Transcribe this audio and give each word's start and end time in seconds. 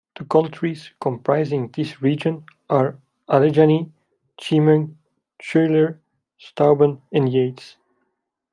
The 0.15 0.25
counties 0.25 0.89
comprising 0.99 1.67
this 1.67 2.01
region 2.01 2.43
are 2.71 2.97
Allegany, 3.29 3.91
Chemung, 4.35 4.97
Schuyler, 5.39 5.99
Steuben, 6.39 6.99
and 7.11 7.31
Yates. 7.31 7.77